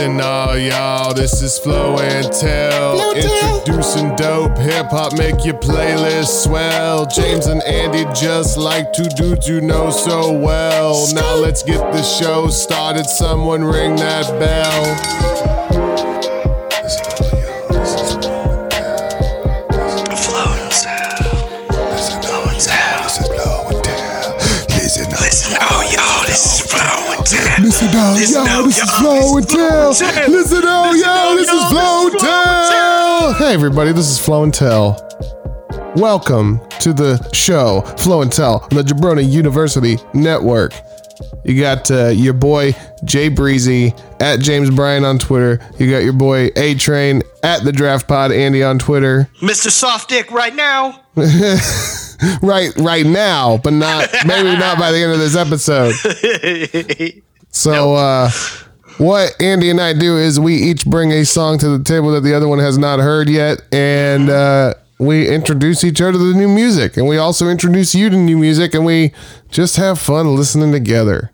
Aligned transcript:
Listen, 0.00 0.20
all 0.22 0.56
y'all, 0.56 1.12
this 1.12 1.42
is 1.42 1.58
Flow 1.58 1.98
and 1.98 2.32
Tell. 2.32 2.96
Flow 2.96 3.12
and 3.12 3.22
Tell. 3.22 3.58
Introducing 3.58 4.16
dope 4.16 4.56
hip 4.56 4.86
hop, 4.86 5.12
make 5.18 5.44
your 5.44 5.56
playlist 5.56 6.42
swell. 6.42 7.04
James 7.04 7.44
and 7.44 7.62
Andy 7.64 8.06
just 8.18 8.56
like 8.56 8.94
two 8.94 9.10
dudes 9.10 9.46
you 9.46 9.60
know 9.60 9.90
so 9.90 10.32
well. 10.32 11.06
Now 11.12 11.34
let's 11.34 11.62
get 11.62 11.80
the 11.92 12.02
show 12.02 12.48
started. 12.48 13.04
Someone 13.04 13.62
ring 13.62 13.94
that 13.96 14.24
bell. 14.40 14.84
This 16.82 16.94
is 23.18 23.28
a 23.28 23.28
blow 23.28 23.68
and 23.68 23.84
tell. 23.84 24.32
Listen, 25.20 25.58
oh, 25.60 25.82
y'all, 25.92 26.24
this 26.26 26.46
is 26.54 26.72
Flow 26.72 26.80
and 26.80 26.88
Tell. 26.88 26.99
Listen 27.20 27.88
up, 27.98 28.14
Listen 28.16 28.46
yo, 28.46 28.50
up, 28.60 28.64
this 28.64 28.78
is 28.78 28.88
y'all, 28.88 29.00
Flow 29.00 29.36
and 29.36 29.44
this 29.44 29.52
is 29.52 29.58
Flow 29.58 29.68
Tell. 29.68 29.88
and 29.88 29.96
Tell. 29.98 30.30
Listen 30.30 30.64
up, 30.64 30.94
yo, 30.96 31.36
this 31.36 31.48
is 31.48 31.52
y'all, 31.52 31.68
Flow 31.68 32.06
and 32.06 32.12
this 32.14 32.22
is 32.22 32.22
Flow 32.22 32.30
and 32.32 32.70
Tell. 32.70 33.32
Hey, 33.34 33.54
everybody, 33.54 33.92
this 33.92 34.08
is 34.08 34.18
Flow 34.18 34.42
and 34.44 34.54
Tell. 34.54 34.96
Welcome 35.96 36.60
to 36.80 36.94
the 36.94 37.30
show, 37.34 37.82
Flow 37.98 38.22
and 38.22 38.32
Tell, 38.32 38.60
on 38.62 38.68
the 38.70 38.82
Jabroni 38.82 39.30
University 39.30 39.98
Network. 40.14 40.72
You 41.44 41.60
got 41.60 41.90
uh, 41.90 42.08
your 42.08 42.32
boy 42.32 42.74
Jay 43.04 43.28
Breezy 43.28 43.92
at 44.18 44.40
James 44.40 44.70
Bryan 44.70 45.04
on 45.04 45.18
Twitter. 45.18 45.60
You 45.78 45.90
got 45.90 45.98
your 45.98 46.14
boy 46.14 46.48
A 46.56 46.74
Train 46.76 47.22
at 47.42 47.64
the 47.64 47.72
Draft 47.72 48.08
Pod 48.08 48.32
Andy 48.32 48.62
on 48.62 48.78
Twitter. 48.78 49.28
Mr. 49.42 49.68
Soft 49.70 50.08
Dick 50.08 50.30
right 50.30 50.54
now. 50.54 51.02
Right, 52.42 52.70
right 52.76 53.06
now, 53.06 53.58
but 53.58 53.72
not 53.72 54.08
maybe 54.26 54.56
not 54.58 54.78
by 54.78 54.92
the 54.92 54.98
end 55.02 55.12
of 55.12 55.18
this 55.18 55.36
episode. 55.36 55.94
So, 57.50 57.94
uh, 57.94 58.30
what 58.98 59.40
Andy 59.40 59.70
and 59.70 59.80
I 59.80 59.92
do 59.92 60.16
is 60.18 60.38
we 60.38 60.54
each 60.54 60.84
bring 60.86 61.10
a 61.12 61.24
song 61.24 61.58
to 61.58 61.76
the 61.78 61.82
table 61.84 62.10
that 62.12 62.20
the 62.20 62.34
other 62.34 62.46
one 62.48 62.58
has 62.58 62.76
not 62.78 63.00
heard 63.00 63.28
yet, 63.28 63.62
and 63.72 64.28
uh, 64.28 64.74
we 64.98 65.28
introduce 65.28 65.82
each 65.82 66.00
other 66.00 66.12
to 66.12 66.18
the 66.18 66.34
new 66.38 66.48
music, 66.48 66.96
and 66.98 67.08
we 67.08 67.16
also 67.16 67.48
introduce 67.48 67.94
you 67.94 68.10
to 68.10 68.16
new 68.16 68.36
music, 68.38 68.74
and 68.74 68.84
we 68.84 69.12
just 69.50 69.76
have 69.76 69.98
fun 69.98 70.36
listening 70.36 70.72
together, 70.72 71.30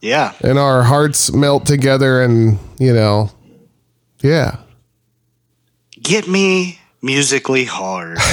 Yeah. 0.00 0.32
and 0.40 0.58
our 0.58 0.82
hearts 0.82 1.32
melt 1.32 1.66
together, 1.66 2.20
and 2.22 2.58
you 2.78 2.92
know, 2.92 3.30
yeah. 4.22 4.56
Get 6.02 6.26
me 6.28 6.80
musically 7.02 7.64
hard. 7.64 8.18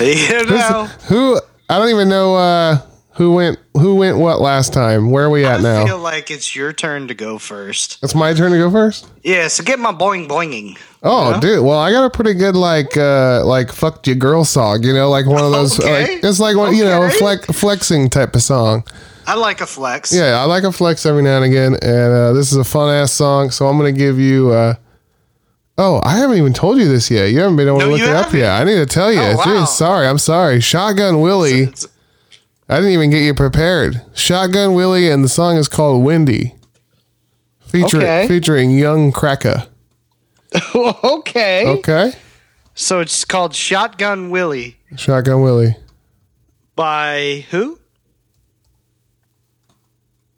you 0.00 0.46
know, 0.46 0.84
Who 1.08 1.40
I 1.68 1.78
don't 1.78 1.88
even 1.90 2.08
know 2.08 2.36
uh, 2.36 2.78
who 3.12 3.32
went 3.34 3.58
who 3.74 3.94
went 3.96 4.18
what 4.18 4.40
last 4.40 4.72
time. 4.72 5.10
Where 5.10 5.24
are 5.24 5.30
we 5.30 5.44
at 5.44 5.60
I 5.60 5.62
now? 5.62 5.82
I 5.82 5.86
feel 5.86 5.98
like 5.98 6.30
it's 6.30 6.54
your 6.54 6.72
turn 6.72 7.08
to 7.08 7.14
go 7.14 7.38
first. 7.38 7.98
It's 8.02 8.14
my 8.14 8.32
turn 8.34 8.52
to 8.52 8.58
go 8.58 8.70
first. 8.70 9.08
Yeah, 9.22 9.48
so 9.48 9.62
get 9.64 9.78
my 9.78 9.92
boing 9.92 10.26
boinging. 10.28 10.78
Oh, 11.02 11.30
Yeah. 11.32 11.40
dude. 11.40 11.64
Well, 11.64 11.78
I 11.78 11.90
got 11.92 12.04
a 12.04 12.10
pretty 12.10 12.34
good 12.34 12.56
like 12.56 12.96
uh 12.96 13.44
like 13.44 13.70
fuck 13.72 14.06
your 14.06 14.16
girl 14.16 14.44
song. 14.44 14.82
You 14.82 14.92
know, 14.94 15.10
like 15.10 15.26
one 15.26 15.42
of 15.44 15.52
those. 15.52 15.78
Okay. 15.78 16.14
Like, 16.14 16.24
it's 16.24 16.40
like 16.40 16.56
one, 16.56 16.74
you 16.74 16.84
know, 16.84 17.02
Okay. 17.04 17.18
flex, 17.18 17.46
flexing 17.46 18.10
type 18.10 18.34
of 18.34 18.42
song. 18.42 18.84
I 19.26 19.34
like 19.36 19.60
a 19.62 19.66
flex. 19.66 20.12
Yeah, 20.12 20.38
I 20.40 20.44
like 20.44 20.64
a 20.64 20.72
flex 20.72 21.06
every 21.06 21.22
now 21.22 21.36
and 21.36 21.44
again, 21.46 21.74
and 21.80 22.12
uh, 22.12 22.32
this 22.34 22.52
is 22.52 22.58
a 22.58 22.64
fun 22.64 22.94
ass 22.94 23.10
song. 23.10 23.50
So 23.50 23.66
I'm 23.68 23.76
gonna 23.78 23.92
give 23.92 24.18
you. 24.18 24.50
uh 24.50 24.74
Oh, 25.76 26.00
I 26.04 26.16
haven't 26.18 26.36
even 26.38 26.52
told 26.52 26.78
you 26.78 26.86
this 26.86 27.10
yet. 27.10 27.26
You 27.32 27.40
haven't 27.40 27.56
been 27.56 27.66
able 27.68 27.80
to 27.80 27.86
look 27.86 28.00
it 28.00 28.08
up 28.08 28.32
yet. 28.32 28.60
I 28.60 28.64
need 28.64 28.76
to 28.76 28.86
tell 28.86 29.12
you. 29.12 29.20
Oh, 29.20 29.36
wow. 29.36 29.64
sorry. 29.64 30.06
I'm 30.06 30.18
sorry. 30.18 30.60
Shotgun 30.60 31.20
Willy. 31.20 31.62
It's- 31.64 31.86
I 32.68 32.76
didn't 32.76 32.92
even 32.92 33.10
get 33.10 33.22
you 33.22 33.34
prepared. 33.34 34.00
Shotgun 34.14 34.74
Willy, 34.74 35.10
and 35.10 35.22
the 35.24 35.28
song 35.28 35.56
is 35.56 35.68
called 35.68 36.02
Windy, 36.04 36.54
featuring 37.60 38.02
Okay. 38.04 38.26
featuring 38.28 38.70
Young 38.70 39.12
Cracker. 39.12 39.66
okay. 40.74 41.66
Okay, 41.66 42.12
So 42.74 43.00
it's 43.00 43.24
called 43.24 43.54
Shotgun 43.54 44.30
Willy 44.30 44.76
Shotgun 44.96 45.42
Willy. 45.42 45.76
by 46.76 47.44
who? 47.50 47.78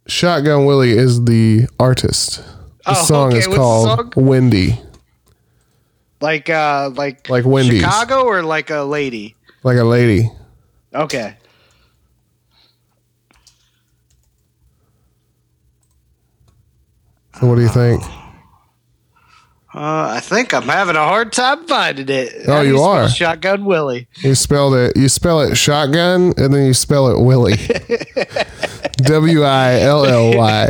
Shotgun 0.07 0.65
Willy 0.65 0.91
is 0.93 1.25
the 1.25 1.67
artist. 1.79 2.37
The 2.87 2.93
Oh, 2.93 2.95
song 3.05 3.29
okay, 3.29 3.39
is 3.39 3.49
what's 3.49 3.59
called 3.59 3.87
song? 3.99 4.13
Windy, 4.27 4.81
Like 6.21 6.49
uh 6.49 6.91
like 6.95 7.29
like 7.29 7.45
Wendy's, 7.45 7.81
Chicago 7.83 8.25
or 8.25 8.43
like 8.43 8.71
a 8.71 8.83
lady? 8.83 9.37
like 9.63 9.77
a 9.77 9.85
lady. 9.85 10.31
Okay. 10.95 11.37
So 17.39 17.47
what 17.47 17.57
do 17.57 17.63
you 17.63 17.69
think? 17.69 18.03
Uh, 19.75 20.09
I 20.15 20.21
think 20.21 20.55
I'm 20.55 20.63
having 20.63 20.97
a 20.97 21.05
hard 21.05 21.35
time 21.35 21.67
finding 21.67 22.09
it. 22.09 22.33
Oh, 22.49 22.63
do 22.63 22.69
you 22.69 22.81
are? 22.81 23.11
Shotgun 23.11 23.67
Willy. 23.67 24.09
You 24.23 24.35
spelled 24.35 24.73
it. 24.75 24.97
You 24.97 25.11
spell 25.11 25.43
it 25.43 25.55
shotgun, 25.57 26.33
and 26.39 26.55
then 26.55 26.65
you 26.65 26.73
spell 26.73 27.09
it 27.09 27.23
Willy. 27.23 27.57
W 29.03 29.43
i 29.45 29.81
l 29.81 30.07
l 30.07 30.35
y. 30.35 30.69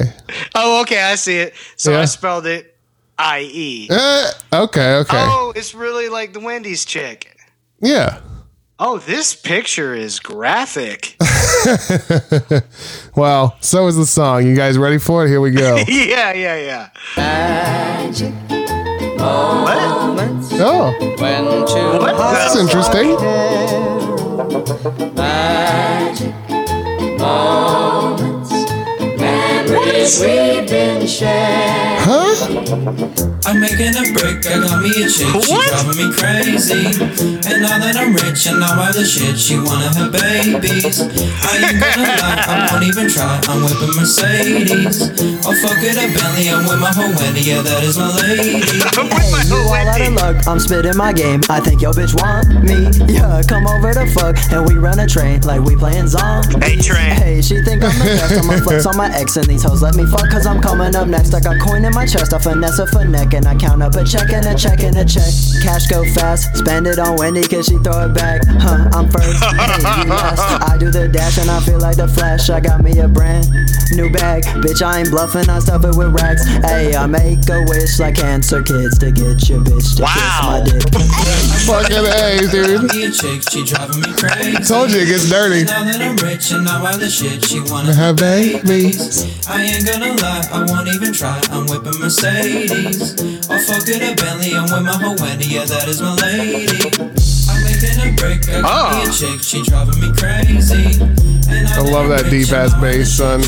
Oh, 0.57 0.81
okay, 0.81 1.01
I 1.01 1.15
see 1.15 1.39
it. 1.39 1.55
So 1.77 1.93
Yeah. 1.93 2.01
I 2.01 2.05
spelled 2.07 2.47
it 2.47 2.76
I 3.19 3.41
E. 3.41 3.89
Eh, 3.91 4.31
Okay, 4.53 4.95
okay, 4.97 5.17
Oh, 5.29 5.53
it's 5.57 5.75
really 5.75 6.09
like 6.09 6.33
the 6.33 6.41
Wendy's 6.41 6.85
chick. 6.85 7.37
yeah. 7.81 8.21
Oh, 8.79 8.99
this 8.99 9.35
picture 9.35 9.95
is 9.95 10.21
graphic. 10.21 11.17
Well, 13.17 13.57
so 13.61 13.87
is 13.87 13.97
the 13.97 14.05
song. 14.05 14.47
You 14.47 14.55
guys 14.55 14.77
ready 14.77 14.99
for 14.99 15.25
it? 15.25 15.29
Here 15.29 15.41
we 15.41 15.51
go. 15.51 15.77
yeah, 15.89 16.33
yeah, 16.35 16.57
yeah. 16.57 16.91
What? 19.17 19.79
Oh, 20.61 20.93
What 21.99 22.17
that's 22.17 22.57
the 30.15 30.71
interesting. 30.71 31.29
Huh? 32.07 33.27
I'm 33.47 33.61
making 33.61 33.95
a 33.95 34.03
break, 34.15 34.43
I 34.47 34.59
got 34.63 34.83
me 34.83 34.91
a 35.03 35.07
chick, 35.11 35.27
she 35.43 35.53
What? 35.55 35.67
driving 35.71 35.99
me 35.99 36.13
crazy. 36.15 36.87
And 37.47 37.63
now 37.63 37.79
that 37.79 37.95
I'm 37.99 38.15
rich 38.15 38.47
and 38.47 38.59
now 38.59 38.75
I 38.75 38.87
have 38.91 38.95
the 38.95 39.05
shit, 39.05 39.39
she 39.39 39.55
wanna 39.59 39.87
have 39.95 40.11
babies. 40.11 41.03
I 41.03 41.55
ain't 41.59 41.79
gonna 41.79 42.11
lie, 42.23 42.43
I 42.47 42.69
won't 42.73 42.85
even 42.87 43.07
try, 43.09 43.39
I'm 43.47 43.63
whipping 43.63 43.95
Mercedes. 43.99 45.11
I'll 45.47 45.55
fuck 45.63 45.79
it 45.83 45.95
a 45.99 46.07
Bentley, 46.11 46.51
I'm 46.51 46.67
with 46.67 46.81
my 46.83 46.91
whole 46.91 47.15
Wendy, 47.15 47.43
yeah, 47.43 47.63
that 47.63 47.83
is 47.83 47.99
my 47.99 48.11
lady. 48.19 48.63
I'm 48.99 49.07
with 49.11 49.31
my 49.31 49.43
You 49.47 49.63
all 49.63 49.75
out 49.75 49.99
Wendy. 49.99 50.07
of 50.07 50.23
luck, 50.23 50.37
I'm 50.47 50.59
spitting 50.59 50.97
my 50.97 51.13
game. 51.13 51.41
I 51.49 51.61
think 51.61 51.83
your 51.83 51.93
bitch 51.95 52.15
want 52.19 52.51
me. 52.67 52.91
Yeah, 53.07 53.43
come 53.47 53.67
over 53.67 53.95
to 53.95 54.07
fuck, 54.11 54.35
and 54.51 54.67
we 54.67 54.75
run 54.75 54.99
a 54.99 55.07
train 55.07 55.43
like 55.43 55.63
we 55.63 55.75
playing 55.77 56.09
zombies. 56.09 56.59
Hey, 56.63 56.77
train. 56.83 57.15
Hey, 57.15 57.43
she 57.43 57.63
think 57.63 57.83
I'm 57.87 57.95
the 57.99 58.05
best. 58.19 58.43
I'ma 58.43 58.59
flex 58.59 58.87
on 58.87 58.97
my 58.97 59.11
ex, 59.15 59.37
and 59.37 59.47
these 59.47 59.63
hoes 59.63 59.83
let 59.83 59.95
me 59.97 60.05
fuck, 60.07 60.29
cause 60.31 60.47
I'm 60.47 60.61
coming 60.61 60.95
up 60.95 61.09
next. 61.09 61.35
I 61.35 61.41
got 61.41 61.61
coin 61.61 61.85
in 61.85 61.93
my 61.93 62.07
chest, 62.07 62.33
I 62.33 62.39
finesse 62.39 62.79
her 62.79 62.87
for 62.87 63.05
neck, 63.05 63.35
and 63.35 63.47
I 63.47 63.55
count 63.57 63.83
up 63.83 63.95
a 63.95 64.05
check 64.05 64.31
and 64.31 64.45
a 64.47 64.55
check 64.55 64.81
and 64.83 64.97
a 64.97 65.05
check. 65.05 65.33
Cash 65.63 65.87
go 65.87 66.05
fast, 66.15 66.57
spend 66.57 66.87
it 66.87 66.99
on 66.99 67.17
Wendy, 67.17 67.43
cause 67.43 67.67
she 67.67 67.79
throw 67.79 68.07
it 68.07 68.15
back. 68.15 68.43
Huh, 68.47 68.89
I'm 68.93 69.09
first, 69.09 69.43
hey, 69.43 70.03
you 70.05 70.11
last. 70.11 70.41
I 70.63 70.77
do 70.79 70.91
the 70.91 71.09
dash, 71.09 71.39
and 71.39 71.51
I 71.51 71.61
feel 71.61 71.81
like 71.81 71.97
the 71.97 72.09
flash. 72.09 72.51
I 72.51 72.61
got 72.61 72.83
me 72.83 72.99
a 72.99 73.09
brand 73.09 73.49
new 73.93 74.11
bag. 74.13 74.45
Bitch, 74.63 74.83
I 74.83 75.01
ain't 75.01 75.11
bluffing, 75.11 75.49
I 75.49 75.59
stuff 75.61 75.85
it 75.85 75.97
with 75.97 76.13
racks. 76.21 76.45
Hey, 76.65 76.95
I 76.95 77.07
make 77.07 77.49
a 77.49 77.65
wish 77.69 77.99
like 77.99 78.17
cancer 78.17 78.63
kids 78.63 78.99
to 78.99 79.11
get 79.11 79.49
your 79.49 79.61
bitch 79.61 79.97
to 79.97 80.03
kiss 80.05 80.41
my 80.43 80.61
Wow. 80.61 80.65
dick. 80.65 80.83
Fucking 81.67 82.05
A, 82.05 82.39
dude. 82.51 82.83
Me 82.95 83.11
chick, 83.11 83.43
she 83.51 83.65
driving 83.65 84.01
me 84.01 84.13
crazy. 84.13 84.57
Told 84.65 84.91
you 84.93 85.01
it 85.01 85.07
gets 85.07 85.29
dirty. 85.29 85.65
Now 85.65 85.85
that 85.85 86.01
I'm 86.01 86.17
rich 86.17 86.51
and 86.53 86.65
now 86.65 86.85
I 86.85 86.93
have 86.93 87.01
the 87.01 87.09
shit, 87.09 87.45
she 87.45 87.61
wanna 87.61 87.95
Have 87.95 88.17
babies. 88.17 89.25
I 89.49 89.63
ain't 89.63 89.86
gonna 89.87 90.13
lie, 90.21 90.43
I 90.53 90.65
won't 90.67 90.89
even 90.89 91.13
try. 91.13 91.41
I'm 91.51 91.67
whipping 91.67 92.01
Mercedes. 92.01 93.15
I'll 93.49 93.59
fuck 93.63 93.87
it 93.87 94.03
a 94.03 94.15
Bentley. 94.19 94.53
I'm 94.55 94.65
with 94.65 94.83
my 94.83 94.99
whole 94.99 95.17
Wendy. 95.21 95.47
Yeah, 95.47 95.65
that 95.65 95.89
is 95.89 96.03
my 96.03 96.15
lady. 96.17 96.91
I'm 97.47 97.63
making 97.63 97.95
a 98.03 98.11
break. 98.19 98.43
I 98.51 98.63
ah. 98.67 98.91
got 98.91 99.05
me 99.05 99.09
a 99.09 99.13
chick. 99.13 99.43
She 99.43 99.63
driving 99.63 100.01
me 100.01 100.11
crazy. 100.13 100.99
I 101.49 101.83
love 101.87 102.09
that 102.09 102.27
deep 102.31 102.51
ass 102.51 102.75
bass, 102.81 103.17
son. 103.17 103.41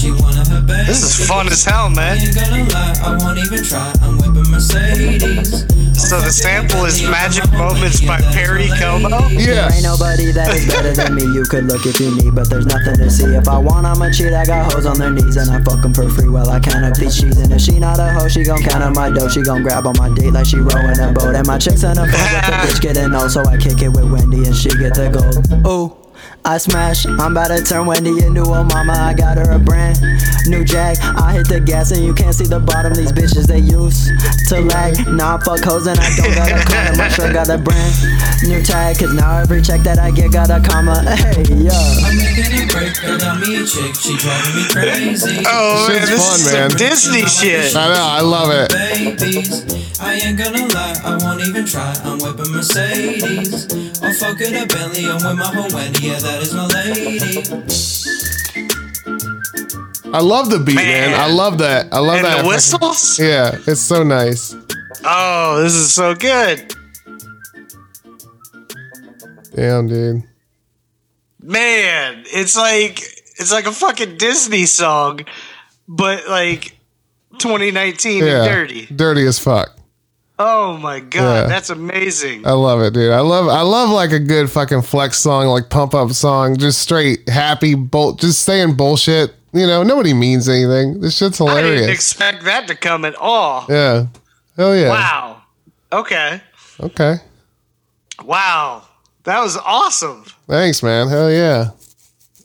This 0.66 1.02
is 1.02 1.28
fun 1.28 1.46
as 1.48 1.64
hell, 1.64 1.90
man. 1.90 2.18
Ain't 2.18 2.34
gonna 2.34 2.64
lie, 2.68 2.94
I 3.04 3.16
won't 3.16 3.38
even 3.38 3.62
try. 3.64 3.92
I'm 4.02 4.18
whipping 4.18 4.50
Mercedes. 4.50 5.66
So 5.98 6.20
the 6.20 6.30
sample 6.30 6.84
is 6.84 7.02
Magic 7.02 7.50
Moments 7.52 8.00
by 8.00 8.20
Perry 8.32 8.68
Como. 8.78 9.08
Yeah. 9.28 9.68
There 9.68 9.72
ain't 9.74 9.82
nobody 9.82 10.30
that 10.32 10.54
is 10.54 10.66
better 10.66 10.92
than 10.94 11.14
me. 11.14 11.22
You 11.22 11.44
could 11.44 11.64
look 11.64 11.84
if 11.86 11.98
you 12.00 12.14
need, 12.14 12.34
but 12.34 12.48
there's 12.48 12.66
nothing 12.66 12.96
to 12.96 13.10
see. 13.10 13.34
If 13.34 13.48
I 13.48 13.58
want, 13.58 13.84
I'ma 13.84 14.10
cheat. 14.10 14.32
I 14.32 14.46
got 14.46 14.72
hoes 14.72 14.86
on 14.86 14.98
their 14.98 15.10
knees, 15.10 15.36
and 15.36 15.50
I 15.50 15.60
fuck 15.60 15.84
'em 15.84 15.92
for 15.92 16.08
free 16.08 16.28
while 16.28 16.48
I 16.48 16.60
count 16.60 16.84
up 16.84 16.96
these 16.96 17.20
cheese. 17.20 17.36
And 17.38 17.52
if 17.52 17.60
she 17.60 17.78
not 17.78 17.98
a 17.98 18.12
hoe, 18.12 18.28
she 18.28 18.44
gon' 18.44 18.62
count 18.62 18.82
up 18.82 18.94
my 18.94 19.10
dough. 19.10 19.28
She 19.28 19.42
gon' 19.42 19.62
grab 19.62 19.86
on 19.86 19.96
my 19.98 20.08
date 20.14 20.32
like 20.32 20.46
she 20.46 20.56
rowing 20.58 20.98
a 20.98 21.12
boat. 21.12 21.34
And 21.34 21.46
my 21.46 21.58
chick's 21.58 21.82
in 21.82 21.98
a 21.98 22.06
boat 22.06 22.12
with 22.12 22.46
the 22.46 22.52
bitch 22.62 22.80
getting 22.80 23.14
old, 23.14 23.30
so 23.30 23.42
I 23.44 23.56
kick 23.56 23.82
it 23.82 23.88
with 23.88 24.10
Wendy 24.10 24.44
and 24.46 24.56
she 24.56 24.70
get 24.70 24.94
the 24.94 25.10
gold. 25.10 25.66
Ooh. 25.66 26.07
I 26.44 26.56
smash, 26.58 27.04
I'm 27.06 27.32
about 27.32 27.48
to 27.48 27.62
turn 27.62 27.86
Wendy 27.86 28.24
into 28.24 28.42
a 28.42 28.64
mama. 28.64 28.92
I 28.92 29.12
got 29.14 29.36
her 29.36 29.52
a 29.52 29.58
brand 29.58 29.98
new 30.46 30.64
jag. 30.64 30.96
I 31.00 31.32
hit 31.34 31.48
the 31.48 31.60
gas 31.60 31.90
and 31.90 32.04
you 32.04 32.14
can't 32.14 32.34
see 32.34 32.46
the 32.46 32.58
bottom. 32.60 32.94
These 32.94 33.12
bitches 33.12 33.46
they 33.46 33.58
used 33.58 34.08
to 34.48 34.60
lag. 34.60 34.96
Nah, 35.08 35.36
I 35.36 35.44
fuck 35.44 35.60
hoes 35.64 35.86
and 35.86 35.98
I 36.00 36.08
don't 36.16 36.34
got 36.34 36.48
a 36.48 36.64
corner. 36.64 36.96
My 36.96 37.08
shirt 37.08 37.34
got 37.34 37.48
a 37.50 37.58
brand 37.58 37.92
new 38.48 38.62
tag. 38.62 38.98
Cause 38.98 39.12
now 39.12 39.38
every 39.38 39.60
check 39.60 39.82
that 39.82 39.98
I 39.98 40.10
get 40.10 40.32
got 40.32 40.48
a 40.50 40.60
comma. 40.60 41.04
Hey, 41.18 41.42
yo. 41.52 41.74
I'm 41.74 42.16
making 42.16 42.48
a 42.54 42.64
break, 42.72 42.96
I 43.04 43.18
got 43.18 43.40
me 43.40 43.56
a 43.60 43.66
chick, 43.66 43.92
she 43.94 44.16
driving 44.16 44.54
me 44.56 44.64
crazy. 44.72 45.44
Oh 45.50 45.88
man, 45.88 46.00
Shit's 46.00 46.10
this 46.10 46.24
fun, 46.24 46.34
is 46.40 46.52
man. 46.52 46.70
some 46.70 46.78
Disney 46.78 47.24
shit. 47.26 47.76
I 47.76 47.88
know. 47.92 48.06
I 48.08 48.20
love 48.20 48.50
it. 48.52 48.70
Babies, 48.70 50.00
I 50.00 50.14
ain't 50.14 50.38
gonna 50.38 50.66
lie, 50.72 50.96
I 51.04 51.16
won't 51.20 51.40
even 51.42 51.64
try. 51.66 51.92
I'm 52.04 52.18
whipping 52.18 52.52
Mercedes. 52.52 53.66
I'll 54.02 54.12
fuck 54.14 54.40
it 54.40 54.52
a 54.54 54.66
Bentley, 54.66 55.06
I'm 55.06 55.16
with 55.16 55.36
my 55.38 55.50
whole 55.52 55.68
Wendy, 55.74 56.07
yeah, 56.08 56.18
that 56.20 56.42
is 56.42 56.54
my 56.54 56.66
lady. 56.66 57.18
I 60.12 60.20
love 60.20 60.50
the 60.50 60.58
beat, 60.58 60.74
man. 60.76 61.10
Man. 61.12 61.20
I 61.20 61.28
love 61.32 61.58
that. 61.58 61.92
I 61.92 61.98
love 61.98 62.16
And 62.16 62.24
that. 62.24 62.42
the 62.42 62.48
whistles. 62.48 63.18
Yeah, 63.18 63.56
it's 63.66 63.80
so 63.80 64.02
nice. 64.02 64.54
Oh, 65.04 65.60
this 65.62 65.74
is 65.74 65.92
so 65.92 66.14
good, 66.14 66.74
Damn, 69.54 69.88
dude. 69.88 70.22
man. 71.40 72.24
It's 72.26 72.56
like 72.56 73.00
it's 73.38 73.52
like 73.52 73.66
a 73.66 73.72
fucking 73.72 74.16
Disney 74.16 74.66
song, 74.66 75.20
but 75.86 76.28
like 76.28 76.76
2019 77.38 78.24
Yeah. 78.24 78.42
and 78.42 78.44
dirty. 78.52 78.86
Dirty 78.86 79.26
as 79.26 79.38
fuck. 79.38 79.77
Oh 80.40 80.76
my 80.76 81.00
god, 81.00 81.20
Yeah. 81.42 81.46
that's 81.48 81.68
amazing. 81.70 82.46
I 82.46 82.52
love 82.52 82.80
it, 82.80 82.94
dude. 82.94 83.12
I 83.12 83.20
love 83.20 83.48
I 83.48 83.62
love 83.62 83.90
like 83.90 84.12
a 84.12 84.20
good 84.20 84.48
fucking 84.50 84.82
flex 84.82 85.18
song, 85.18 85.46
like 85.46 85.68
pump 85.68 85.94
up 85.94 86.10
song, 86.12 86.56
just 86.56 86.80
straight 86.80 87.28
happy 87.28 87.74
bolt, 87.74 88.20
just 88.20 88.42
saying 88.44 88.74
bullshit. 88.76 89.34
You 89.52 89.66
know, 89.66 89.82
nobody 89.82 90.12
means 90.14 90.48
anything. 90.48 91.00
This 91.00 91.16
shit's 91.16 91.38
hilarious. 91.38 91.66
I 91.66 91.74
didn't 91.76 91.90
expect 91.90 92.44
that 92.44 92.68
to 92.68 92.76
come 92.76 93.04
at 93.04 93.16
all. 93.16 93.64
yeah. 93.68 94.06
Hell 94.56 94.76
yeah. 94.76 94.90
Wow. 94.90 95.42
Okay. 95.92 96.40
Okay. 96.80 97.16
Wow. 98.24 98.82
That 99.24 99.40
was 99.40 99.56
awesome. 99.56 100.24
Thanks, 100.46 100.82
man. 100.82 101.08
Hell 101.08 101.30
yeah. 101.30 101.70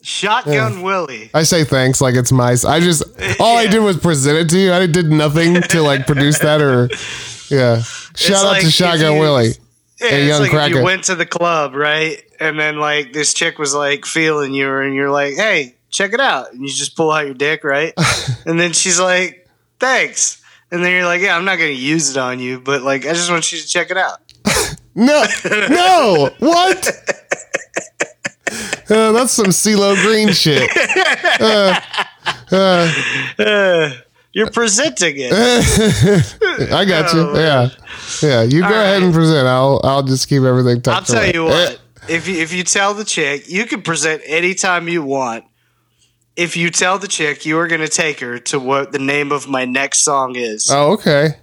Shotgun 0.02 0.82
Willy. 0.82 1.30
I 1.34 1.44
say 1.44 1.64
thanks 1.64 2.02
like 2.02 2.16
it's 2.16 2.32
my. 2.32 2.56
I 2.68 2.80
just 2.80 3.04
all 3.40 3.58
I 3.58 3.68
did 3.72 3.80
was 3.80 3.98
present 3.98 4.38
it 4.38 4.50
to 4.50 4.58
you. 4.60 4.74
I 4.74 4.86
did 4.86 5.06
nothing 5.12 5.62
to 5.62 5.82
like 5.82 6.06
produce 6.08 6.40
that 6.40 6.62
or 6.62 6.90
yeah. 7.54 7.82
Shout 8.16 8.46
out 8.46 8.52
like 8.52 8.62
to 8.64 8.72
Shotgun 8.72 9.14
you- 9.14 9.20
Willy. 9.20 9.52
Yeah, 10.02 10.08
it's 10.10 10.28
young 10.28 10.40
like 10.42 10.48
if 10.52 10.54
cracker. 10.58 10.76
you 10.80 10.84
went 10.84 11.04
to 11.06 11.16
the 11.16 11.26
club, 11.26 11.76
right? 11.76 12.22
And 12.40 12.60
then 12.60 12.78
like 12.78 13.14
this 13.14 13.34
chick 13.34 13.58
was 13.58 13.74
like 13.74 14.06
feeling 14.06 14.54
you, 14.54 14.76
and 14.78 14.94
you're 14.94 15.12
like, 15.12 15.36
"Hey, 15.36 15.76
check 15.92 16.12
it 16.14 16.20
out," 16.20 16.52
and 16.52 16.62
you 16.62 16.68
just 16.68 16.98
pull 16.98 17.10
out 17.12 17.26
your 17.26 17.36
dick, 17.36 17.64
right? 17.64 17.94
and 18.46 18.60
then 18.60 18.74
she's 18.74 19.00
like, 19.00 19.48
"Thanks," 19.80 20.42
and 20.72 20.84
then 20.84 20.92
you're 20.92 21.06
like, 21.06 21.22
"Yeah, 21.22 21.38
I'm 21.38 21.46
not 21.46 21.58
gonna 21.58 21.70
use 21.70 22.10
it 22.10 22.18
on 22.18 22.40
you, 22.40 22.60
but 22.60 22.82
like, 22.82 23.06
I 23.06 23.14
just 23.14 23.32
want 23.32 23.50
you 23.52 23.60
to 23.60 23.68
check 23.68 23.92
it 23.92 23.98
out." 23.98 24.20
No, 24.96 25.26
no, 25.70 26.30
what? 26.40 26.92
Uh, 28.90 29.12
that's 29.14 29.32
some 29.32 29.48
CeeLo 29.48 29.96
Green 30.04 30.32
shit. 30.34 30.70
Uh, 31.40 31.80
uh. 32.52 32.94
Uh. 33.40 33.92
You're 34.34 34.50
presenting 34.52 35.16
it. 35.18 35.32
I 36.72 36.86
got 36.86 37.14
you. 37.14 37.38
Yeah, 37.38 37.70
yeah. 38.22 38.42
You 38.44 38.62
go 38.62 38.68
ahead 38.68 38.94
right. 38.96 39.04
and 39.04 39.14
present. 39.14 39.48
I'll 39.48 39.80
I'll 39.84 40.04
just 40.04 40.28
keep 40.28 40.42
everything 40.44 40.82
tucked 40.82 41.10
I'll 41.12 41.16
tell 41.16 41.24
away. 41.24 41.32
you 41.34 41.48
Eh, 41.48 41.66
what. 41.70 41.80
If 42.10 42.28
you 42.28 42.42
if 42.42 42.52
you 42.52 42.64
tell 42.64 42.94
the 42.94 43.06
chick, 43.06 43.48
you 43.50 43.66
can 43.66 43.82
present 43.82 44.22
anytime 44.26 44.88
you 44.88 45.04
want. 45.04 45.46
If 46.36 46.58
you 46.58 46.72
tell 46.72 46.98
the 46.98 47.08
chick 47.08 47.46
you 47.46 47.60
are 47.60 47.68
going 47.68 47.82
to 47.82 47.88
take 47.88 48.20
her 48.22 48.40
to 48.40 48.60
what 48.60 48.92
the 48.92 48.98
name 49.00 49.32
of 49.32 49.48
my 49.48 49.66
next 49.66 50.00
song 50.00 50.36
is, 50.36 50.68
Oh, 50.72 50.94
okay. 50.94 51.36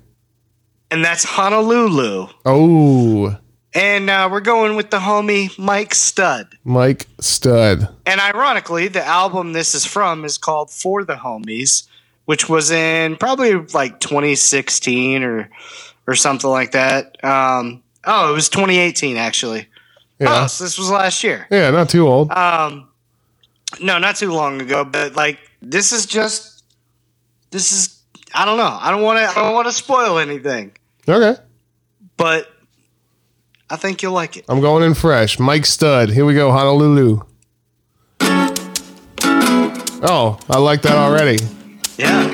and 0.90 1.04
that's 1.04 1.22
Honolulu. 1.22 2.26
Oh, 2.44 3.36
And 3.72 4.10
uh, 4.10 4.28
we're 4.32 4.40
going 4.40 4.74
with 4.74 4.90
the 4.90 4.98
homie 4.98 5.56
Mike 5.56 5.94
Stud. 5.94 6.48
Mike 6.64 7.06
Stud. 7.20 7.88
And 8.04 8.20
ironically, 8.20 8.88
the 8.88 9.06
album 9.06 9.52
this 9.52 9.76
is 9.76 9.86
from 9.86 10.24
is 10.24 10.36
called 10.38 10.72
For 10.72 11.04
the 11.04 11.14
Homies, 11.14 11.86
which 12.30 12.48
was 12.48 12.70
in 12.70 13.16
probably 13.16 13.54
like 13.74 13.98
2016 13.98 15.24
or 15.24 15.50
or 16.06 16.14
something 16.14 16.48
like 16.48 16.70
that. 16.72 17.22
Um, 17.24 17.82
oh, 18.04 18.30
it 18.30 18.34
was 18.34 18.48
2018 18.48 19.16
actually. 19.16 19.66
Yeah, 20.20 20.44
Oh, 20.44 20.46
so 20.46 20.62
this 20.62 20.78
was 20.78 20.90
last 20.92 21.24
year. 21.24 21.48
yeah. 21.50 21.70
Not 21.70 21.88
too 21.88 22.06
old. 22.06 22.30
Um, 22.30 22.88
no, 23.80 23.98
not 23.98 24.14
too 24.14 24.30
long 24.32 24.62
ago, 24.62 24.84
but 24.84 25.16
like 25.16 25.38
this 25.60 25.90
is 25.90 26.06
just 26.06 26.62
this 27.50 27.72
is 27.72 28.00
I 28.32 28.44
don't 28.44 28.58
know. 28.58 28.78
I 28.80 28.92
don't 28.92 29.02
want 29.02 29.18
to 29.18 29.26
I 29.36 29.42
don't 29.42 29.54
want 29.54 29.66
to 29.66 29.72
spoil 29.72 30.18
anything, 30.18 30.70
Okay. 31.08 31.34
but 32.16 32.48
I 33.68 33.74
think 33.74 34.02
you'll 34.02 34.12
like 34.12 34.36
it. 34.36 34.44
I'm 34.48 34.60
going 34.60 34.84
in 34.84 34.94
fresh. 34.94 35.40
Mike 35.40 35.66
Stud. 35.66 36.10
Here 36.10 36.24
we 36.24 36.34
go. 36.34 36.52
Honolulu. 36.52 37.22
Oh, 40.02 40.38
I 40.48 40.58
like 40.58 40.82
that 40.82 40.96
already. 40.96 41.38
Yeah. 42.00 42.30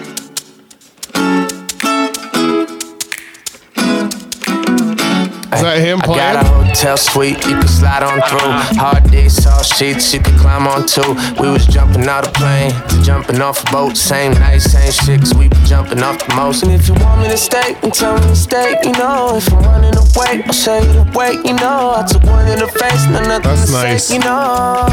Is 5.51 5.63
that 5.63 5.79
him 5.81 5.99
playing? 5.99 6.21
I 6.21 6.35
got 6.35 6.45
a 6.45 6.49
hotel 6.49 6.97
suite 6.97 7.45
you 7.47 7.59
can 7.59 7.67
slide 7.67 8.05
on 8.05 8.21
through. 8.31 8.79
Hard 8.79 9.11
days, 9.11 9.43
soft 9.43 9.75
sheets 9.75 10.15
you 10.15 10.21
can 10.21 10.39
climb 10.39 10.69
on 10.69 10.87
too. 10.87 11.17
We 11.43 11.51
was 11.51 11.67
jumping 11.67 12.07
out 12.07 12.29
of 12.29 12.35
plane 12.35 12.71
to 12.71 13.03
jumping 13.03 13.41
off 13.41 13.67
a 13.67 13.73
boat. 13.73 13.97
Same 13.97 14.35
night, 14.35 14.63
same 14.63 14.93
shit, 14.93 15.19
'cause 15.19 15.35
we 15.35 15.49
be 15.49 15.57
jumping 15.65 16.01
off 16.01 16.25
the 16.25 16.33
most. 16.37 16.63
And 16.63 16.71
if 16.71 16.87
you 16.87 16.95
want 17.03 17.23
me 17.23 17.29
to 17.29 17.37
stay, 17.37 17.75
then 17.81 17.91
tell 17.91 18.15
me 18.15 18.21
to 18.21 18.37
stay. 18.37 18.79
You 18.85 18.93
know, 18.93 19.35
if 19.35 19.53
I'm 19.53 19.65
running 19.65 19.97
away, 19.97 20.45
I'll 20.47 20.53
show 20.53 20.79
you 20.79 20.93
the 20.93 21.11
way. 21.19 21.33
You 21.45 21.55
know, 21.55 21.97
I 21.99 22.05
took 22.07 22.23
one 22.23 22.47
in 22.47 22.61
the 22.61 22.69
face, 22.69 23.05
no 23.07 23.19
nothing 23.19 23.43
That's 23.43 23.67
to 23.67 23.73
nice. 23.73 24.05
say. 24.05 24.15
You 24.15 24.21
know, 24.21 24.87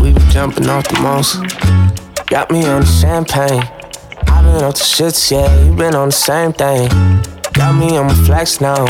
we 0.00 0.12
be 0.12 0.22
jumping 0.30 0.70
off 0.70 0.88
the 0.88 0.98
most. 1.00 1.36
Got 2.28 2.50
me 2.50 2.66
on 2.66 2.80
the 2.80 2.86
champagne. 2.86 3.62
I 4.46 4.52
been 4.58 4.64
off 4.64 4.74
the 4.74 4.80
shits, 4.80 5.30
yeah, 5.30 5.64
you 5.64 5.74
been 5.74 5.94
on 5.94 6.08
the 6.08 6.12
same 6.12 6.52
thing. 6.52 6.88
Got 7.52 7.74
me 7.76 7.96
on 7.96 8.06
my 8.06 8.14
flex 8.14 8.60
now. 8.60 8.84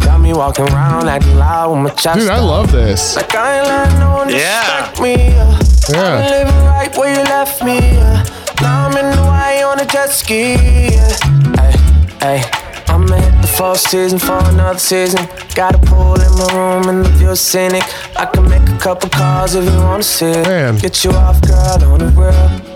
Got 0.00 0.20
me 0.20 0.32
walking 0.32 0.66
around 0.66 1.08
acting 1.08 1.36
loud 1.36 1.70
with 1.72 1.82
my 1.84 1.90
chest 1.90 2.20
Dude, 2.20 2.28
I 2.30 2.40
love 2.40 2.70
this. 2.72 3.16
Like 3.16 3.34
I 3.34 3.58
ain't 3.58 3.66
letting 3.68 3.98
no 4.00 4.14
one 4.14 4.28
Yeah. 4.28 4.90
distract 4.90 5.00
me. 5.00 5.14
Uh. 5.14 5.18
Yeah. 5.18 5.60
Yeah. 5.88 6.14
I've 6.14 6.20
been 6.20 6.30
living 6.30 6.64
right 6.66 6.96
where 6.96 7.14
you 7.16 7.22
left 7.24 7.62
me. 7.64 7.78
Yeah. 7.78 8.24
Now 8.60 8.88
I'm 8.88 8.96
in 8.96 9.16
Hawaii 9.18 9.62
on 9.62 9.80
a 9.80 9.86
jet 9.86 10.10
ski. 10.10 10.54
Yeah. 10.54 11.16
Hey, 11.60 12.40
hey. 12.40 12.50
I'ma 12.88 13.16
hit 13.16 13.40
the 13.42 13.48
four 13.48 13.76
season 13.76 14.18
for 14.18 14.38
another 14.50 14.78
season. 14.78 15.26
Got 15.54 15.74
a 15.74 15.78
pool 15.78 16.14
in 16.20 16.32
my 16.38 16.48
room 16.54 16.88
and 16.88 17.04
the 17.04 17.10
view's 17.10 17.40
scenic. 17.40 17.82
I 18.16 18.26
can 18.26 18.48
make 18.48 18.68
a 18.68 18.78
couple 18.78 19.08
calls 19.10 19.54
if 19.54 19.64
you 19.64 19.78
wanna 19.80 20.02
see 20.02 20.26
it. 20.26 20.46
Man. 20.46 20.76
Get 20.78 21.04
you 21.04 21.10
off, 21.12 21.40
girl, 21.42 21.84
on 21.92 21.98
the 22.00 22.06
real. 22.16 22.32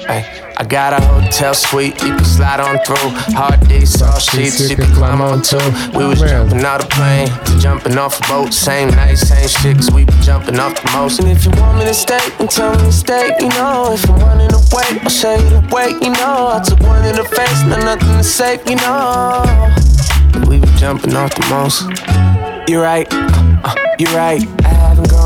Hey, 0.07 0.25
I 0.61 0.65
got 0.65 0.93
a 0.93 1.01
hotel 1.01 1.55
suite 1.55 2.03
you 2.03 2.17
can 2.17 2.25
slide 2.25 2.59
on 2.59 2.79
through. 2.85 3.11
Hard 3.39 3.61
days, 3.69 3.97
soft 3.97 4.23
sheets 4.29 4.69
you 4.69 4.75
can 4.75 4.93
climb 4.93 5.21
on 5.21 5.41
too. 5.41 5.57
We 5.97 6.05
was 6.05 6.19
jumping 6.19 6.65
out 6.65 6.83
of 6.83 6.91
plane, 6.91 7.29
to 7.29 7.59
jumping 7.61 7.97
off 7.97 8.19
a 8.19 8.29
boat. 8.29 8.53
Same 8.53 8.89
night, 8.91 9.19
same 9.19 9.47
shit, 9.47 9.77
'cause 9.77 9.93
we 9.93 10.05
been 10.05 10.21
jumping 10.21 10.59
off 10.59 10.75
the 10.83 10.91
most. 10.91 11.21
And 11.21 11.29
if 11.29 11.45
you 11.45 11.53
want 11.53 11.79
me 11.79 11.85
to 11.85 11.95
stay, 11.95 12.19
then 12.39 12.49
tell 12.49 12.73
me 12.73 12.79
to 12.79 12.93
stay. 12.93 13.37
You 13.39 13.51
know, 13.51 13.93
if 13.93 14.11
I'm 14.11 14.19
running 14.19 14.53
away, 14.53 14.99
I'll 15.05 15.11
show 15.11 15.37
you 15.37 15.49
the 15.49 15.63
way. 15.73 15.91
You 16.03 16.11
know, 16.11 16.51
I 16.53 16.59
took 16.59 16.81
one 16.81 17.05
in 17.05 17.15
the 17.15 17.25
face, 17.25 17.63
no 17.63 17.77
nothing 17.77 18.17
to 18.19 18.25
say. 18.25 18.59
You 18.67 18.77
know, 18.83 19.45
we 20.49 20.59
been 20.59 20.77
jumping 20.77 21.15
off 21.15 21.33
the 21.37 21.47
most. 21.55 21.85
You're 22.67 22.83
right, 22.83 23.07
uh, 23.63 23.75
you're 24.01 24.11
right. 24.11 24.43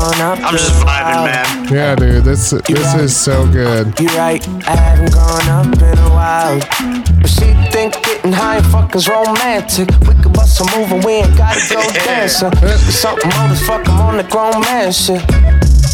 I 0.03 0.11
haven't 0.11 0.19
gone 0.19 0.21
up. 0.21 0.39
I'm 0.43 0.57
just 0.57 0.83
vibing, 0.83 1.23
man. 1.23 1.73
Yeah, 1.73 1.95
dude. 1.95 2.23
This 2.25 2.49
this 2.49 2.95
is 2.95 3.15
so 3.15 3.47
good. 3.47 3.97
You're 3.99 4.11
right, 4.17 4.45
I 4.67 4.75
haven't 4.75 5.13
gone 5.13 5.47
up 5.47 5.81
in 5.81 5.97
a 5.97 6.09
while. 6.09 6.59
But 7.21 7.29
she 7.29 7.53
think 7.71 7.93
getting 8.03 8.33
high 8.33 8.57
and 8.57 8.65
fucking's 8.65 9.07
romantic. 9.07 9.89
We 10.01 10.13
could 10.21 10.33
bust 10.33 10.59
a 10.59 10.77
move 10.77 10.91
and 10.91 11.03
we 11.05 11.13
ain't 11.23 11.37
gotta 11.37 11.61
go 11.73 11.81
dancing. 12.05 12.51
It's 12.61 12.95
something 12.95 13.31
old 13.31 13.51
as 13.51 13.65
fuck, 13.65 13.87
I'm 13.87 14.01
on 14.01 14.17
the 14.17 14.23
grown 14.23 14.59
man 14.61 14.91
shit. 14.91 15.25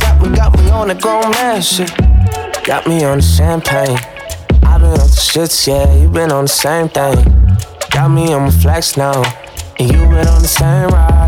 Got 0.02 0.22
me, 0.22 0.36
got 0.36 0.58
me 0.58 0.70
on 0.72 0.88
the 0.88 0.96
grown 0.96 1.30
man 1.32 1.62
shit. 1.62 1.96
got 2.66 2.88
me 2.88 3.04
on 3.04 3.18
the 3.20 3.24
champagne. 3.24 3.98
I've 4.64 4.82
been 4.82 4.90
on 4.92 4.98
the 4.98 5.22
shits, 5.22 5.68
yeah, 5.68 5.94
you 5.96 6.10
been 6.10 6.32
on 6.32 6.46
the 6.46 6.48
same 6.48 6.90
thing. 6.90 7.16
Got 7.92 8.10
me 8.10 8.34
on 8.34 8.44
my 8.44 8.52
flex 8.52 8.98
now, 8.98 9.22
and 9.78 9.92
you 9.92 10.00
been 10.00 10.28
on 10.28 10.42
the 10.42 10.48
same 10.48 10.90
ride. 10.90 11.19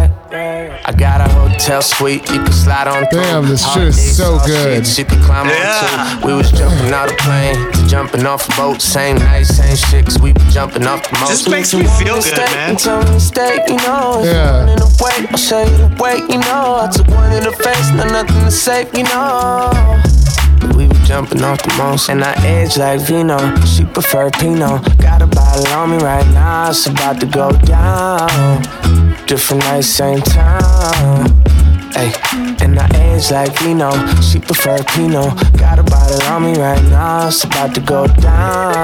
I 0.91 0.93
got 0.93 1.21
a 1.21 1.29
hotel 1.31 1.81
suite, 1.81 2.29
you 2.29 2.43
can 2.43 2.51
slide 2.51 2.85
on 2.85 3.07
through. 3.07 3.21
Damn, 3.21 3.47
this 3.47 3.65
shit 3.73 3.83
is 3.83 4.17
so 4.17 4.39
good. 4.45 4.85
Shit, 4.85 4.97
you 4.99 5.05
can 5.05 5.23
climb 5.23 5.47
Yeah. 5.47 5.79
on 6.11 6.19
too. 6.21 6.27
We 6.27 6.33
was 6.33 6.51
jumping 6.51 6.91
out 6.91 7.09
of 7.09 7.17
plane, 7.17 7.71
to 7.71 7.87
jumping 7.87 8.25
off 8.25 8.49
a 8.49 8.55
boat, 8.57 8.81
same 8.81 9.15
night, 9.15 9.43
same 9.45 9.77
shit, 9.77 10.03
cause 10.03 10.19
we 10.19 10.33
been 10.33 10.49
jumping 10.49 10.85
off 10.85 11.09
the 11.09 11.17
most. 11.17 11.29
Just 11.29 11.49
makes 11.49 11.73
me 11.73 11.85
feel 11.85 12.19
to 12.21 12.21
good, 12.21 12.23
stay, 12.23 12.43
man. 12.53 12.67
then 12.67 12.75
Tell 12.75 13.19
stay, 13.21 13.63
you 13.69 13.77
know. 13.77 14.19
If 14.19 14.25
Yeah. 14.25 14.51
you 14.51 14.65
running 14.67 14.81
away, 14.81 15.27
I'll 15.31 15.37
show 15.37 15.61
you 15.63 15.77
the 15.77 16.03
way, 16.03 16.15
you 16.27 16.39
know. 16.39 16.81
I 16.83 16.87
took 16.91 17.07
one 17.07 17.31
in 17.31 17.43
the 17.43 17.53
face, 17.53 17.89
no 17.91 18.03
nothing 18.03 18.43
to 18.43 18.51
say, 18.51 18.85
you 18.93 19.03
know. 19.03 19.71
We 20.75 20.87
were 20.87 20.93
jumping 21.05 21.41
off 21.41 21.61
the 21.63 21.73
most, 21.77 22.09
and 22.09 22.21
I 22.21 22.33
edge 22.45 22.75
like 22.75 22.99
Vino. 22.99 23.37
She 23.65 23.85
prefer 23.85 24.29
Pinot. 24.29 24.97
Got 24.97 25.21
a 25.21 25.27
bottle 25.27 25.67
on 25.69 25.91
me 25.91 25.97
right 26.03 26.27
now, 26.33 26.69
it's 26.71 26.85
about 26.85 27.21
to 27.21 27.27
go 27.27 27.51
down. 27.51 28.61
Different 29.31 29.63
night, 29.63 29.85
same 29.85 30.19
time. 30.19 31.23
Ay, 31.95 32.11
and 32.59 32.77
I 32.77 32.85
edge 32.95 33.31
like 33.31 33.57
Vino. 33.59 33.89
She 34.19 34.39
prefer 34.39 34.83
Pinot. 34.83 35.57
Got 35.57 35.79
a 35.79 35.83
bottle 35.83 36.21
on 36.23 36.43
me 36.43 36.59
right 36.59 36.83
now, 36.89 37.29
it's 37.29 37.41
about 37.45 37.73
to 37.75 37.79
go 37.79 38.07
down. 38.07 38.83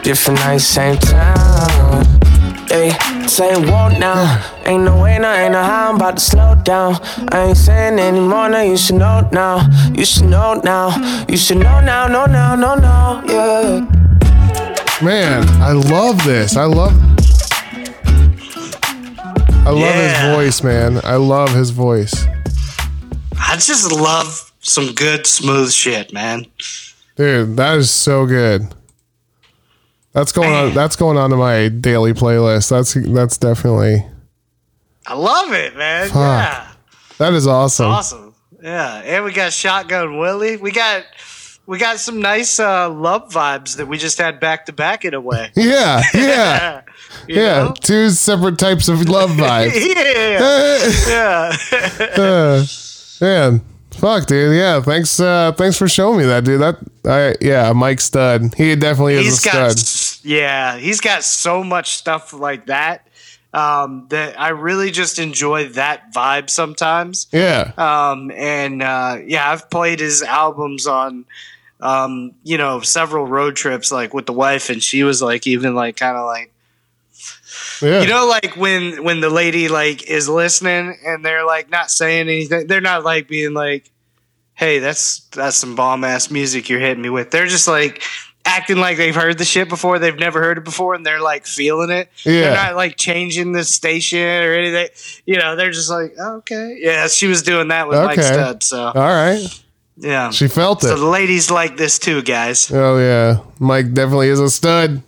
Different 0.00 0.40
night, 0.40 0.62
same 0.62 0.96
time. 0.96 2.06
Ay, 2.70 2.96
saying 3.26 3.70
won't 3.70 3.98
now. 4.00 4.42
Ain't 4.64 4.84
no 4.84 5.02
way 5.02 5.18
now, 5.18 5.34
ain't 5.34 5.52
no 5.52 5.62
how 5.62 5.90
I'm 5.90 5.96
about 5.96 6.16
to 6.16 6.24
slow 6.24 6.54
down. 6.54 6.98
I 7.28 7.48
ain't 7.48 7.58
saying 7.58 7.98
anymore 7.98 8.48
now, 8.48 8.62
you 8.62 8.78
should 8.78 8.96
know 8.96 9.28
now. 9.32 9.68
You 9.92 10.06
should 10.06 10.30
know 10.30 10.62
now. 10.64 10.96
You 11.28 11.36
should 11.36 11.58
know 11.58 11.78
now, 11.80 12.06
no, 12.06 12.24
now, 12.24 12.54
no, 12.54 12.74
no, 12.74 13.22
yeah. 13.26 13.80
Man, 15.04 15.46
I 15.60 15.72
love 15.72 16.24
this. 16.24 16.56
I 16.56 16.64
love. 16.64 17.11
I 19.72 19.80
love 19.80 19.94
Yeah. 19.96 20.26
his 20.26 20.36
voice, 20.36 20.62
man. 20.62 21.00
I 21.04 21.16
love 21.16 21.50
his 21.54 21.70
voice, 21.70 22.26
I 23.38 23.54
just 23.56 23.90
love 23.92 24.52
some 24.60 24.92
good 24.94 25.26
smooth 25.26 25.72
shit, 25.72 26.12
man. 26.12 26.46
dude. 27.16 27.56
That 27.56 27.76
is 27.78 27.90
so 27.90 28.26
good. 28.26 28.74
That's 30.12 30.30
going 30.32 30.52
on. 30.52 30.74
That's 30.74 30.94
going 30.96 31.16
on 31.16 31.30
to 31.30 31.36
my 31.36 31.68
daily 31.68 32.12
playlist. 32.12 32.68
That's 32.70 32.92
that's 32.94 33.38
definitely 33.38 34.04
I 35.06 35.14
love 35.14 35.52
it, 35.52 35.74
man. 35.76 36.08
Fuck. 36.08 36.14
Yeah. 36.16 36.68
that 37.18 37.32
is 37.32 37.46
awesome. 37.46 37.86
Awesome. 37.86 38.34
Yeah. 38.62 38.96
And 39.04 39.24
we 39.24 39.32
got 39.32 39.52
Shotgun 39.52 40.18
Willy. 40.18 40.56
We 40.58 40.70
got 40.70 41.04
we 41.66 41.78
got 41.78 41.98
some 42.00 42.20
nice 42.20 42.58
uh, 42.58 42.90
love 42.90 43.30
vibes 43.30 43.76
that 43.76 43.86
we 43.86 43.96
just 43.98 44.18
had 44.18 44.40
back 44.40 44.66
to 44.66 44.72
back 44.72 45.04
in 45.04 45.14
a 45.14 45.20
way. 45.20 45.50
Yeah, 45.56 46.02
yeah, 46.14 46.82
yeah. 47.28 47.64
know? 47.64 47.74
Two 47.80 48.10
separate 48.10 48.58
types 48.58 48.88
of 48.88 49.08
love 49.08 49.30
vibes. 49.36 49.74
yeah. 49.94 51.52
Yeah. 52.18 52.22
Uh, 52.22 52.64
man, 53.20 53.60
fuck, 53.90 54.26
dude. 54.26 54.56
Yeah, 54.56 54.80
thanks. 54.80 55.20
Uh, 55.20 55.52
thanks 55.52 55.78
for 55.78 55.88
showing 55.88 56.18
me 56.18 56.24
that, 56.24 56.44
dude. 56.44 56.60
That, 56.60 56.78
I, 57.04 57.34
yeah, 57.44 57.72
Mike 57.72 58.00
Stud. 58.00 58.54
He 58.56 58.74
definitely 58.76 59.14
is 59.14 59.24
he's 59.24 59.46
a 59.46 59.50
got 59.50 59.78
stud. 59.78 60.28
yeah 60.28 60.76
he's 60.78 61.00
got 61.00 61.24
so 61.24 61.64
much 61.64 61.90
stuff 61.96 62.32
like 62.32 62.66
that 62.66 63.06
um, 63.52 64.06
that 64.08 64.38
i 64.40 64.48
really 64.48 64.90
just 64.90 65.18
enjoy 65.18 65.68
that 65.70 66.12
vibe 66.12 66.48
sometimes. 66.48 67.26
Yeah, 67.32 67.72
um, 67.76 68.30
and 68.30 68.82
uh, 68.82 69.18
yeah 69.24 69.50
i've 69.50 69.70
played 69.70 70.00
his 70.00 70.22
albums 70.22 70.86
on 70.86 71.24
um, 71.80 72.32
you 72.44 72.58
know 72.58 72.80
several 72.80 73.26
road 73.26 73.56
trips 73.56 73.90
like 73.90 74.14
with 74.14 74.26
the 74.26 74.32
wife 74.32 74.70
and 74.70 74.82
she 74.82 75.02
was 75.02 75.20
like 75.20 75.46
even 75.46 75.74
like 75.74 75.96
kind 75.96 76.16
of 76.16 76.24
like 76.26 76.52
yeah. 77.80 78.02
you 78.02 78.08
know 78.08 78.26
like 78.26 78.56
when 78.56 79.02
when 79.04 79.20
the 79.20 79.30
lady 79.30 79.68
like 79.68 80.08
is 80.08 80.28
listening 80.28 80.96
and 81.04 81.24
they're 81.24 81.44
like 81.44 81.70
not 81.70 81.90
saying 81.90 82.28
anything 82.28 82.66
they're 82.66 82.80
not 82.80 83.04
like 83.04 83.26
being 83.28 83.52
like 83.52 83.90
hey 84.54 84.78
that's 84.78 85.20
that's 85.30 85.56
some 85.56 85.74
bomb 85.74 86.04
ass 86.04 86.30
music 86.30 86.68
you're 86.68 86.80
hitting 86.80 87.02
me 87.02 87.10
with. 87.10 87.30
They're 87.30 87.46
just 87.46 87.68
like 87.68 88.02
acting 88.44 88.76
like 88.78 88.96
they've 88.96 89.14
heard 89.14 89.38
the 89.38 89.44
shit 89.44 89.68
before 89.68 89.98
they've 89.98 90.18
never 90.18 90.40
heard 90.40 90.58
it 90.58 90.64
before 90.64 90.94
and 90.94 91.06
they're 91.06 91.20
like 91.20 91.46
feeling 91.46 91.90
it 91.90 92.08
Yeah. 92.24 92.40
they're 92.40 92.54
not 92.54 92.74
like 92.76 92.96
changing 92.96 93.52
the 93.52 93.64
station 93.64 94.18
or 94.18 94.52
anything 94.54 94.88
you 95.26 95.38
know 95.38 95.54
they're 95.56 95.70
just 95.70 95.88
like 95.90 96.18
okay 96.18 96.76
yeah 96.80 97.06
she 97.08 97.26
was 97.28 97.42
doing 97.42 97.68
that 97.68 97.88
with 97.88 97.98
mike 98.04 98.20
stud 98.20 98.62
so 98.62 98.86
All 98.86 98.92
right. 98.94 99.40
yeah 99.96 100.30
She 100.30 100.48
felt 100.48 100.82
it. 100.82 100.88
so 100.88 100.98
the 100.98 101.06
ladies 101.06 101.50
like 101.50 101.76
this 101.76 101.98
too 101.98 102.20
guys 102.22 102.70
Oh 102.72 102.98
yeah, 102.98 103.38
Mike 103.60 103.92
definitely 103.94 104.28
is 104.28 104.40
a 104.40 104.50
stud. 104.50 105.02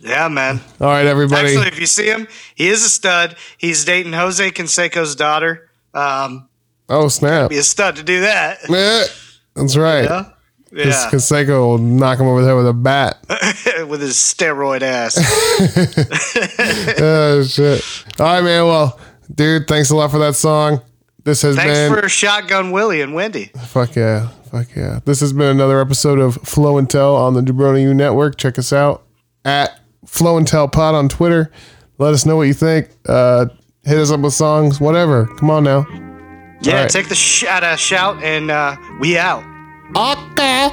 yeah 0.00 0.26
man 0.28 0.60
All 0.80 0.88
right, 0.88 1.06
everybody. 1.06 1.48
Actually, 1.48 1.68
if 1.68 1.78
you 1.78 1.86
see 1.86 2.06
him, 2.06 2.26
he 2.56 2.66
is 2.68 2.84
a 2.84 2.88
stud. 2.88 3.36
He's 3.56 3.84
dating 3.84 4.12
Jose 4.14 4.50
Canseco's 4.50 5.14
daughter. 5.14 5.70
Um, 5.94 6.48
oh 6.88 7.06
snap. 7.08 7.50
be 7.50 7.58
a 7.58 7.62
stud 7.62 7.94
to 7.96 8.02
do 8.02 8.22
that. 8.22 8.58
Yeah, 8.68 9.04
that's 9.54 9.76
right. 9.76 10.04
Yeah, 10.04 10.31
Because 10.72 11.04
yeah. 11.04 11.10
Canseco 11.10 11.68
will 11.68 11.78
knock 11.78 12.18
him 12.18 12.26
over 12.26 12.40
the 12.40 12.48
head 12.48 12.54
with 12.54 12.66
a 12.66 12.72
bat. 12.72 13.18
with 13.88 14.00
his 14.00 14.14
steroid 14.14 14.80
ass. 14.80 15.18
oh 16.98 17.42
shit. 17.42 17.84
All 18.18 18.26
right, 18.26 18.42
man. 18.42 18.64
Well, 18.64 18.98
dude, 19.34 19.68
thanks 19.68 19.90
a 19.90 19.96
lot 19.96 20.10
for 20.10 20.18
that 20.20 20.34
song. 20.34 20.80
This 21.24 21.42
has 21.42 21.56
been 21.56 21.66
Thanks 21.66 21.94
been 21.94 22.02
for 22.02 22.08
Shotgun 22.08 22.70
Willy 22.70 23.02
and 23.02 23.14
Wendy. 23.14 23.50
fuck 23.66 23.94
yeah, 23.96 24.28
fuck 24.50 24.74
yeah. 24.74 25.00
This 25.04 25.20
has 25.20 25.34
been 25.34 25.48
another 25.48 25.78
episode 25.78 26.18
of 26.18 26.36
Flow 26.36 26.78
and 26.78 26.88
Tell 26.88 27.16
on 27.16 27.34
the 27.34 27.42
Jabroni 27.42 27.82
U 27.82 27.92
Network. 27.92 28.38
Check 28.38 28.58
us 28.58 28.72
out 28.72 29.02
at 29.44 29.78
Flow 30.06 30.38
and 30.38 30.48
Tell 30.48 30.68
Pod 30.68 30.94
on 30.94 31.10
Twitter. 31.10 31.52
Let 31.98 32.14
us 32.14 32.24
know 32.24 32.36
what 32.36 32.44
you 32.44 32.54
think. 32.54 32.88
Uh, 33.06 33.46
hit 33.84 33.98
us 33.98 34.10
up 34.10 34.20
with 34.20 34.32
songs, 34.32 34.80
whatever. 34.80 35.26
Come 35.36 35.50
on 35.50 35.64
now. 35.64 35.86
Yeah, 36.62 36.82
right. 36.82 36.90
take 36.90 37.08
the 37.08 37.14
shout 37.14 37.62
out, 37.62 37.78
shout, 37.78 38.22
and 38.22 38.50
uh, 38.50 38.74
we 38.98 39.18
out. 39.18 39.51
Okay. 39.94 40.72